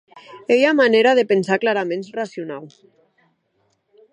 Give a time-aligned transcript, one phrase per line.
[0.53, 2.65] Ei ua manèra de pensar claraments racionau.